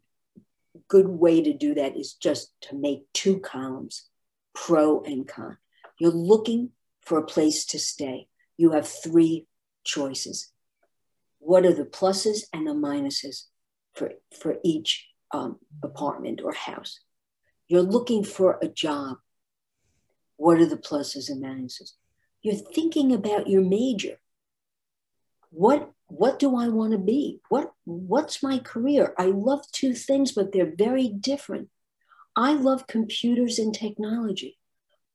good 0.88 1.08
way 1.08 1.42
to 1.42 1.52
do 1.52 1.74
that 1.74 1.96
is 1.96 2.14
just 2.14 2.52
to 2.62 2.76
make 2.76 3.04
two 3.12 3.38
columns 3.40 4.08
pro 4.54 5.02
and 5.02 5.26
con. 5.26 5.56
You're 5.98 6.10
looking 6.10 6.70
for 7.04 7.18
a 7.18 7.26
place 7.26 7.64
to 7.66 7.78
stay. 7.78 8.28
You 8.56 8.72
have 8.72 8.86
three 8.86 9.46
choices. 9.84 10.52
What 11.38 11.64
are 11.64 11.74
the 11.74 11.84
pluses 11.84 12.42
and 12.52 12.66
the 12.66 12.72
minuses 12.72 13.44
for, 13.94 14.12
for 14.40 14.56
each 14.64 15.08
um, 15.32 15.58
apartment 15.82 16.40
or 16.44 16.52
house? 16.52 17.00
You're 17.68 17.82
looking 17.82 18.24
for 18.24 18.58
a 18.62 18.68
job. 18.68 19.18
What 20.36 20.58
are 20.58 20.66
the 20.66 20.76
pluses 20.76 21.28
and 21.28 21.42
minuses? 21.42 21.92
You're 22.42 22.54
thinking 22.54 23.12
about 23.12 23.48
your 23.48 23.62
major. 23.62 24.20
What 25.50 25.90
what 26.08 26.38
do 26.38 26.56
I 26.56 26.68
want 26.68 26.92
to 26.92 26.98
be? 26.98 27.40
What 27.48 27.72
what's 27.84 28.42
my 28.42 28.58
career? 28.58 29.14
I 29.18 29.26
love 29.26 29.60
two 29.72 29.94
things, 29.94 30.32
but 30.32 30.52
they're 30.52 30.74
very 30.76 31.08
different. 31.08 31.68
I 32.36 32.52
love 32.52 32.86
computers 32.86 33.58
and 33.58 33.74
technology, 33.74 34.58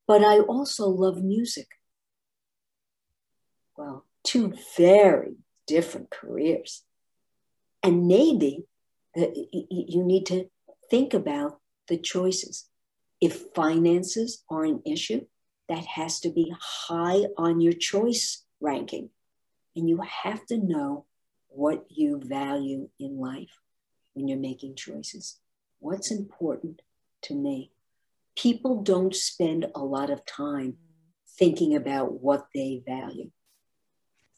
but 0.07 0.23
I 0.23 0.39
also 0.39 0.87
love 0.87 1.23
music. 1.23 1.67
Well, 3.77 4.05
two 4.23 4.53
very 4.77 5.37
different 5.67 6.09
careers. 6.09 6.83
And 7.81 8.07
maybe 8.07 8.65
uh, 9.17 9.27
you 9.33 10.03
need 10.03 10.25
to 10.27 10.45
think 10.89 11.13
about 11.13 11.59
the 11.87 11.97
choices. 11.97 12.65
If 13.19 13.45
finances 13.55 14.43
are 14.49 14.63
an 14.63 14.81
issue, 14.85 15.25
that 15.69 15.85
has 15.85 16.19
to 16.21 16.29
be 16.29 16.53
high 16.59 17.23
on 17.37 17.61
your 17.61 17.73
choice 17.73 18.43
ranking. 18.59 19.09
And 19.75 19.89
you 19.89 20.01
have 20.01 20.45
to 20.47 20.57
know 20.57 21.05
what 21.47 21.85
you 21.89 22.21
value 22.23 22.89
in 22.99 23.17
life 23.17 23.59
when 24.13 24.27
you're 24.27 24.37
making 24.37 24.75
choices. 24.75 25.39
What's 25.79 26.11
important 26.11 26.81
to 27.23 27.35
me? 27.35 27.71
People 28.35 28.81
don't 28.81 29.15
spend 29.15 29.67
a 29.75 29.83
lot 29.83 30.09
of 30.09 30.25
time 30.25 30.77
thinking 31.37 31.75
about 31.75 32.21
what 32.21 32.47
they 32.53 32.81
value. 32.85 33.31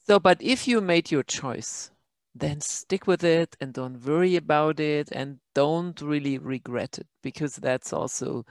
So, 0.07 0.19
but 0.19 0.41
if 0.41 0.67
you 0.67 0.81
made 0.81 1.11
your 1.11 1.23
choice, 1.23 1.91
then 2.35 2.59
stick 2.59 3.07
with 3.07 3.23
it 3.23 3.55
and 3.61 3.73
don't 3.73 4.05
worry 4.05 4.35
about 4.35 4.79
it 4.79 5.09
and 5.11 5.39
don't 5.53 5.99
really 6.01 6.37
regret 6.37 6.99
it 6.99 7.07
because 7.23 7.55
that's 7.55 7.93
also 7.93 8.45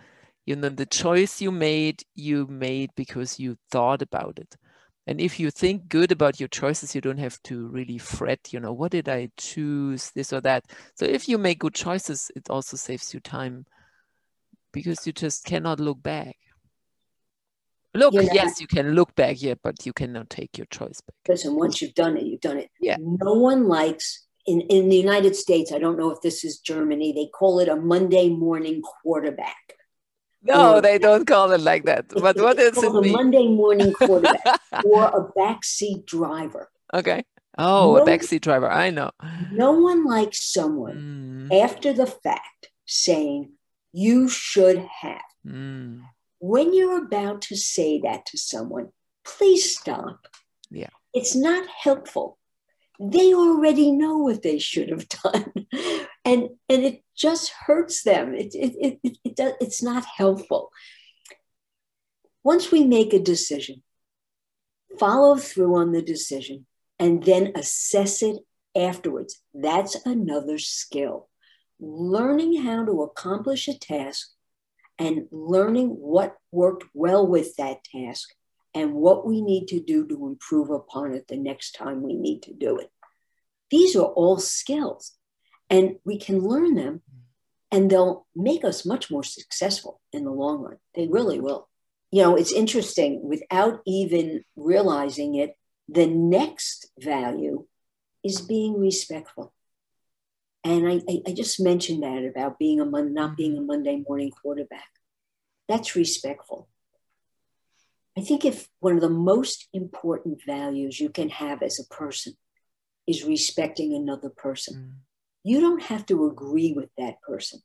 you 0.47 0.57
know 0.57 0.71
the 0.71 0.87
choice 0.87 1.41
you 1.41 1.53
made 1.53 2.03
you 2.15 2.47
made 2.47 2.91
because 2.97 3.39
you 3.39 3.57
thought 3.71 4.01
about 4.01 4.39
it 4.39 4.57
and 5.07 5.21
if 5.21 5.39
you 5.39 5.51
think 5.51 5.89
good 5.89 6.13
about 6.13 6.41
your 6.41 6.49
choices 6.49 6.95
you 6.95 7.01
don't 7.01 7.19
have 7.19 7.41
to 7.43 7.69
really 7.69 7.99
fret 7.99 8.53
you 8.53 8.61
know 8.61 8.73
what 8.73 8.93
did 8.93 9.09
i 9.09 9.29
choose? 9.37 10.11
This 10.15 10.33
or 10.33 10.41
that. 10.43 10.65
So 10.95 11.05
if 11.05 11.29
you 11.29 11.39
make 11.39 11.59
good 11.59 11.75
choices 11.75 12.31
it 12.35 12.51
also 12.51 12.77
saves 12.77 13.13
you 13.13 13.21
time 13.21 13.67
because 14.73 15.07
you 15.07 15.13
just 15.13 15.45
cannot 15.45 15.81
look 15.81 16.03
back. 16.03 16.37
Look 17.95 18.15
yes 18.15 18.61
you 18.61 18.67
can 18.67 18.95
look 18.95 19.15
back 19.15 19.41
yeah 19.41 19.55
but 19.63 19.87
you 19.87 19.93
cannot 19.93 20.31
take 20.31 20.57
your 20.59 20.67
choice 20.67 21.01
back. 21.01 21.17
Listen 21.29 21.55
once 21.57 21.81
you've 21.81 21.95
done 21.95 22.17
it 22.17 22.25
you've 22.25 22.41
done 22.41 22.59
it. 22.59 22.71
Yeah. 22.81 22.97
No 23.01 23.35
one 23.35 23.69
likes 23.69 24.25
in, 24.47 24.61
in 24.63 24.89
the 24.89 24.97
united 24.97 25.35
states 25.35 25.73
i 25.73 25.79
don't 25.79 25.99
know 25.99 26.11
if 26.11 26.21
this 26.21 26.45
is 26.45 26.59
germany 26.59 27.13
they 27.13 27.27
call 27.27 27.61
it 27.61 27.69
a 27.69 27.77
monday 27.77 28.29
morning 28.29 28.83
quarterback 28.83 29.75
no, 30.45 30.81
they 30.81 30.99
don't 30.99 31.27
call 31.27 31.53
it 31.53 31.61
like 31.61 31.85
that. 31.85 32.09
But 32.09 32.37
what 32.37 32.59
is 32.59 32.77
it? 32.77 32.95
A 32.95 33.01
Monday 33.01 33.49
morning 33.49 33.93
quarterback 33.99 34.61
or 34.85 35.05
a 35.05 35.33
backseat 35.39 36.07
driver. 36.07 36.71
Okay. 36.93 37.25
Oh, 37.57 37.97
no, 37.97 38.03
a 38.03 38.07
backseat 38.07 38.41
driver. 38.41 38.71
I 38.71 38.91
know. 38.91 39.11
No 39.53 39.73
one 39.73 40.05
likes 40.05 40.53
someone 40.53 41.49
mm. 41.51 41.63
after 41.63 41.93
the 41.93 42.07
fact 42.07 42.71
saying, 42.87 43.53
you 43.93 44.29
should 44.29 44.79
have. 45.01 45.23
Mm. 45.47 46.03
When 46.41 46.75
you're 46.75 47.05
about 47.05 47.43
to 47.43 47.57
say 47.57 48.01
that 48.01 48.27
to 48.27 48.39
someone, 48.39 48.89
please 49.25 49.79
stop. 49.79 50.27
Yeah. 50.71 50.91
It's 51.15 51.37
not 51.37 51.67
helpful 51.69 52.39
they 53.01 53.35
already 53.35 53.91
know 53.91 54.19
what 54.19 54.43
they 54.43 54.59
should 54.59 54.89
have 54.89 55.09
done 55.25 55.53
and 56.25 56.49
and 56.69 56.85
it 56.85 57.04
just 57.17 57.53
hurts 57.67 58.03
them. 58.03 58.35
It, 58.35 58.55
it, 58.55 58.75
it, 58.81 58.99
it, 59.03 59.19
it, 59.25 59.57
it's 59.61 59.83
not 59.83 60.05
helpful. 60.17 60.71
Once 62.43 62.71
we 62.71 62.85
make 62.85 63.13
a 63.13 63.19
decision 63.19 63.83
follow 64.99 65.37
through 65.37 65.75
on 65.77 65.93
the 65.93 66.03
decision 66.03 66.67
and 66.99 67.25
then 67.25 67.53
assess 67.57 68.23
it 68.23 68.37
afterwards 68.77 69.41
that's 69.53 69.97
another 70.05 70.59
skill. 70.59 71.29
Learning 71.81 72.63
how 72.63 72.85
to 72.85 73.03
accomplish 73.03 73.69
a 73.69 73.79
task 73.79 74.31
and 74.99 75.27
learning 75.31 75.89
what 75.89 76.37
worked 76.53 76.85
well 76.95 77.27
with 77.27 77.57
that 77.57 77.83
task 77.85 78.31
and 78.75 78.95
what 78.95 79.27
we 79.27 79.41
need 79.43 79.67
to 79.69 79.81
do 79.81 80.07
to 80.07 80.27
improve 80.27 80.71
upon 80.71 81.13
it 81.13 81.27
the 81.29 81.37
next 81.37 81.73
time 81.73 82.03
we 82.03 82.15
need 82.15 82.43
to 82.43 82.53
do 82.53 82.79
it. 82.79 82.91
These 83.71 83.97
are 83.97 84.07
all 84.07 84.39
skills, 84.39 85.17
and 85.71 85.97
we 86.05 86.19
can 86.19 86.41
learn 86.41 86.75
them, 86.75 87.03
and 87.71 87.91
they'll 87.91 88.27
make 88.37 88.65
us 88.65 88.87
much 88.87 89.11
more 89.11 89.25
successful 89.25 90.01
in 90.13 90.25
the 90.25 90.31
long 90.31 90.61
run. 90.63 90.79
They 90.95 91.09
really 91.09 91.41
will. 91.41 91.69
you 92.15 92.23
know, 92.23 92.37
it's 92.37 92.53
interesting 92.53 93.21
without 93.29 93.81
even 93.87 94.45
realizing 94.55 95.35
it, 95.35 95.57
the 95.89 96.07
next 96.07 96.93
value 96.97 97.67
is 98.23 98.41
being 98.41 98.79
respectful. 98.79 99.53
And 100.63 100.87
I, 100.87 101.03
I, 101.09 101.23
I 101.27 101.33
just 101.33 101.59
mentioned 101.61 102.05
that 102.05 102.25
about 102.25 102.57
being 102.57 102.81
a 102.81 102.85
mon- 102.85 103.15
not 103.15 103.37
being 103.37 103.59
a 103.59 103.61
Monday 103.61 104.05
morning 104.09 104.31
quarterback. 104.31 104.87
That's 105.69 105.97
respectful. 105.97 106.69
I 108.17 108.21
think 108.21 108.45
if 108.45 108.69
one 108.79 108.95
of 108.95 109.01
the 109.01 109.11
most 109.11 109.67
important 109.73 110.39
values 110.47 111.01
you 111.01 111.11
can 111.11 111.31
have 111.31 111.65
as 111.65 111.81
a 111.81 111.93
person 111.93 112.35
is 113.09 113.25
respecting 113.25 113.93
another 113.93 114.31
person, 114.31 114.75
mm. 114.75 114.93
You 115.45 115.61
don't 115.61 115.83
have 115.83 116.07
to 116.07 116.27
agree 116.27 116.73
with 116.73 116.89
that 116.99 117.21
person, 117.23 117.61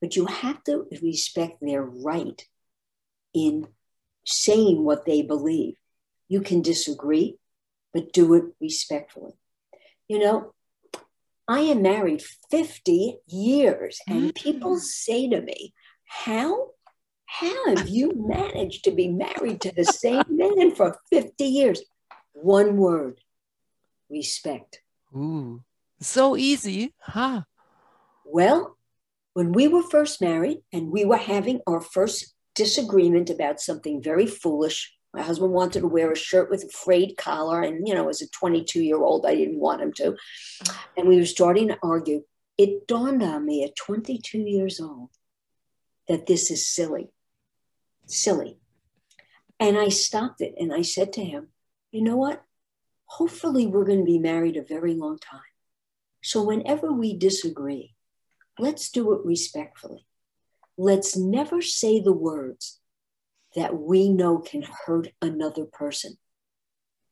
but 0.00 0.14
you 0.14 0.26
have 0.26 0.62
to 0.64 0.86
respect 1.02 1.58
their 1.60 1.82
right 1.82 2.46
in 3.34 3.66
saying 4.24 4.84
what 4.84 5.06
they 5.06 5.22
believe. 5.22 5.74
You 6.28 6.42
can 6.42 6.62
disagree, 6.62 7.38
but 7.92 8.12
do 8.12 8.34
it 8.34 8.44
respectfully. 8.60 9.32
You 10.08 10.18
know, 10.18 10.54
I 11.48 11.60
am 11.60 11.82
married 11.82 12.22
50 12.50 13.18
years, 13.26 13.98
and 14.06 14.34
people 14.34 14.76
mm. 14.76 14.80
say 14.80 15.28
to 15.28 15.40
me, 15.40 15.72
How 16.04 16.68
how 17.24 17.74
have 17.74 17.88
you 17.88 18.12
managed 18.16 18.84
to 18.84 18.90
be 18.90 19.08
married 19.08 19.60
to 19.60 19.72
the 19.72 19.84
same 19.84 20.24
man 20.28 20.74
for 20.74 20.98
50 21.10 21.44
years? 21.44 21.80
One 22.32 22.76
word 22.76 23.20
respect. 24.10 24.80
Ooh, 25.16 25.62
so 26.00 26.36
easy, 26.36 26.94
huh? 27.00 27.42
Well, 28.24 28.76
when 29.34 29.52
we 29.52 29.68
were 29.68 29.82
first 29.82 30.20
married 30.20 30.58
and 30.72 30.90
we 30.90 31.04
were 31.04 31.16
having 31.16 31.60
our 31.66 31.80
first 31.80 32.34
disagreement 32.54 33.30
about 33.30 33.60
something 33.60 34.02
very 34.02 34.26
foolish, 34.26 34.92
my 35.12 35.22
husband 35.22 35.52
wanted 35.52 35.80
to 35.80 35.88
wear 35.88 36.12
a 36.12 36.16
shirt 36.16 36.50
with 36.50 36.64
a 36.64 36.68
frayed 36.68 37.16
collar. 37.16 37.62
And, 37.62 37.86
you 37.86 37.94
know, 37.94 38.08
as 38.08 38.22
a 38.22 38.28
22 38.28 38.82
year 38.82 39.02
old, 39.02 39.26
I 39.26 39.34
didn't 39.34 39.58
want 39.58 39.82
him 39.82 39.92
to. 39.94 40.16
And 40.96 41.08
we 41.08 41.16
were 41.16 41.26
starting 41.26 41.68
to 41.68 41.78
argue. 41.82 42.22
It 42.56 42.86
dawned 42.86 43.22
on 43.22 43.46
me 43.46 43.64
at 43.64 43.76
22 43.76 44.38
years 44.38 44.80
old 44.80 45.10
that 46.06 46.26
this 46.26 46.50
is 46.50 46.66
silly 46.66 47.10
silly. 48.12 48.58
And 49.58 49.78
I 49.78 49.88
stopped 49.88 50.40
it 50.40 50.54
and 50.58 50.72
I 50.72 50.82
said 50.82 51.12
to 51.14 51.24
him, 51.24 51.48
you 51.90 52.02
know 52.02 52.16
what? 52.16 52.42
Hopefully, 53.06 53.66
we're 53.66 53.84
going 53.84 53.98
to 53.98 54.04
be 54.04 54.18
married 54.18 54.56
a 54.56 54.62
very 54.62 54.94
long 54.94 55.18
time. 55.18 55.40
So, 56.22 56.42
whenever 56.42 56.92
we 56.92 57.16
disagree, 57.16 57.94
let's 58.58 58.90
do 58.90 59.12
it 59.14 59.24
respectfully. 59.24 60.06
Let's 60.76 61.16
never 61.16 61.62
say 61.62 62.00
the 62.00 62.12
words 62.12 62.80
that 63.56 63.78
we 63.78 64.08
know 64.08 64.38
can 64.38 64.64
hurt 64.86 65.08
another 65.20 65.64
person. 65.64 66.16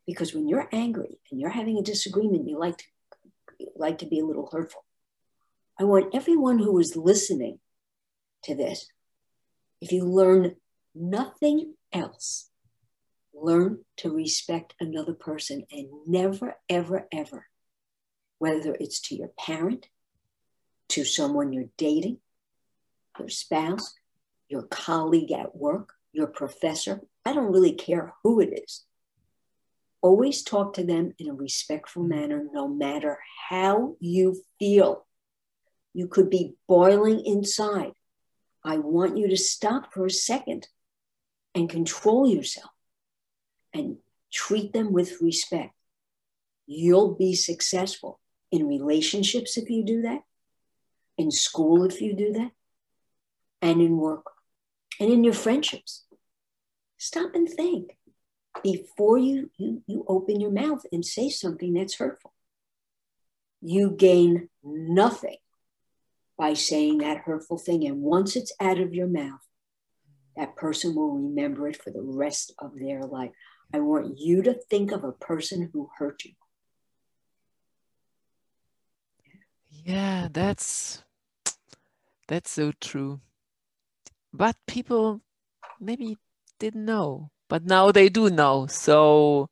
Because 0.07 0.35
when 0.35 0.49
you're 0.49 0.69
angry 0.73 1.19
and 1.31 1.41
you're 1.41 1.51
having 1.51 1.79
a 1.79 1.83
disagreement, 1.83 2.49
you 2.49 2.59
like 2.59 2.79
to, 2.79 2.85
you 3.59 3.69
like 3.77 3.99
to 3.99 4.07
be 4.07 4.21
a 4.21 4.25
little 4.25 4.49
hurtful. 4.51 4.85
I 5.79 5.85
want 5.85 6.15
everyone 6.15 6.59
who 6.59 6.79
is 6.79 6.97
listening 6.97 7.61
to 8.45 8.55
this, 8.55 8.91
if 9.81 9.93
you 9.93 10.05
learn 10.05 10.57
nothing 10.95 11.75
else, 11.93 12.51
learn 13.35 13.85
to 13.99 14.11
respect 14.11 14.75
another 14.81 15.15
person 15.15 15.65
and 15.71 15.89
never, 16.07 16.57
ever, 16.69 17.07
ever, 17.13 17.47
whether 18.39 18.77
it's 18.79 19.01
to 19.01 19.15
your 19.15 19.31
parent, 19.39 19.89
to 20.91 21.05
someone 21.05 21.53
you're 21.53 21.71
dating, 21.77 22.19
your 23.19 23.29
spouse, 23.29 23.95
your 24.49 24.63
colleague 24.63 25.33
at 25.33 25.57
work, 25.57 25.93
your 26.13 26.29
professor, 26.29 27.01
I 27.25 27.33
don't 27.33 27.53
really 27.53 27.73
care 27.73 28.15
who 28.23 28.41
it 28.41 28.63
is. 28.65 28.85
Always 30.01 30.43
talk 30.43 30.75
to 30.75 30.85
them 30.85 31.15
in 31.19 31.29
a 31.29 31.35
respectful 31.35 32.05
manner, 32.05 32.45
no 32.53 32.69
matter 32.69 33.19
how 33.49 33.97
you 34.01 34.43
feel. 34.59 35.07
You 35.93 36.07
could 36.07 36.31
be 36.31 36.55
boiling 36.69 37.25
inside. 37.27 37.93
I 38.65 38.79
want 38.79 39.19
you 39.19 39.29
to 39.29 39.37
stop 39.37 39.93
for 39.93 40.07
a 40.07 40.11
second 40.11 40.69
and 41.55 41.69
control 41.69 42.29
yourself 42.29 42.71
and 43.75 43.97
treat 44.33 44.73
them 44.73 44.93
with 44.93 45.21
respect. 45.21 45.75
You'll 46.67 47.15
be 47.15 47.35
successful 47.35 48.21
in 48.51 48.67
relationships 48.67 49.57
if 49.57 49.69
you 49.71 49.85
do 49.85 50.03
that, 50.03 50.23
in 51.17 51.31
school 51.31 51.85
if 51.85 52.01
you 52.01 52.15
do 52.15 52.33
that, 52.33 52.51
and 53.61 53.81
in 53.81 53.97
work, 53.97 54.27
and 55.01 55.11
in 55.11 55.25
your 55.25 55.35
friendships. 55.35 56.05
Stop 56.97 57.35
and 57.35 57.49
think 57.49 57.97
before 58.63 59.19
you, 59.19 59.51
you, 59.57 59.83
you 59.87 60.05
open 60.09 60.41
your 60.41 60.51
mouth 60.51 60.85
and 60.93 61.05
say 61.05 61.29
something 61.29 61.75
that's 61.75 61.97
hurtful. 61.97 62.33
You 63.61 63.91
gain 63.91 64.49
nothing 64.63 65.37
by 66.37 66.55
saying 66.55 66.99
that 66.99 67.19
hurtful 67.19 67.59
thing. 67.59 67.87
And 67.87 68.01
once 68.01 68.37
it's 68.37 68.53
out 68.61 68.81
of 68.81 68.95
your 68.95 69.09
mouth, 69.09 69.41
that 70.37 70.57
person 70.57 70.95
will 70.95 71.11
remember 71.11 71.69
it 71.69 71.83
for 71.83 71.91
the 71.91 72.03
rest 72.03 72.53
of 72.61 72.73
their 72.79 73.05
life. 73.05 73.33
I 73.75 73.81
want 73.81 74.19
you 74.19 74.43
to 74.43 74.55
think 74.55 74.93
of 74.93 75.05
a 75.05 75.13
person 75.13 75.71
who 75.73 75.91
hurt 75.99 76.25
you. 76.25 76.33
Yeah, 79.85 80.29
that's 80.31 81.03
that's 82.29 82.51
so 82.51 82.73
true. 82.81 83.21
But 84.33 84.57
people 84.67 85.21
maybe 85.81 86.19
didn't 86.59 86.85
know, 86.87 87.31
but 87.49 87.65
now 87.65 87.93
they 87.93 88.09
do 88.09 88.31
know. 88.31 88.67
So 88.69 89.51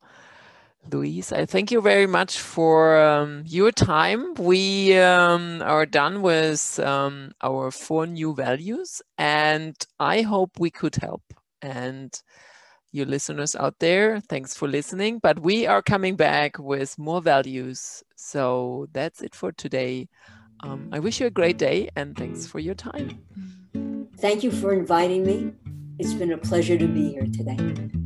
Louise, 0.90 1.32
I 1.32 1.46
thank 1.46 1.70
you 1.72 1.80
very 1.80 2.06
much 2.06 2.38
for 2.38 2.98
um, 3.00 3.44
your 3.46 3.72
time. 3.72 4.34
We 4.34 4.96
um, 4.98 5.62
are 5.62 5.86
done 5.86 6.22
with 6.22 6.78
um, 6.80 7.32
our 7.42 7.70
four 7.70 8.06
new 8.06 8.34
values, 8.34 9.02
and 9.18 9.76
I 10.00 10.22
hope 10.22 10.58
we 10.60 10.70
could 10.70 10.96
help. 10.96 11.22
And 11.62 12.12
you 12.96 13.04
listeners 13.04 13.54
out 13.54 13.78
there, 13.78 14.20
thanks 14.20 14.56
for 14.56 14.66
listening. 14.66 15.18
But 15.18 15.38
we 15.40 15.66
are 15.66 15.82
coming 15.82 16.16
back 16.16 16.59
with 16.59 16.98
more 16.98 17.20
values. 17.20 18.02
So 18.16 18.88
that's 18.92 19.22
it 19.22 19.35
for 19.35 19.52
today. 19.52 20.09
Um, 20.61 20.88
I 20.92 20.98
wish 20.98 21.20
you 21.20 21.26
a 21.26 21.30
great 21.30 21.59
day, 21.59 21.90
and 21.96 22.16
thanks 22.16 22.46
for 22.46 22.59
your 22.59 22.74
time. 22.74 23.20
Thank 24.18 24.42
you 24.42 24.50
for 24.50 24.72
inviting 24.72 25.24
me. 25.24 25.52
It's 25.98 26.14
been 26.14 26.32
a 26.32 26.38
pleasure 26.38 26.78
to 26.78 26.88
be 26.88 27.11
here 27.11 27.26
today. 27.26 28.06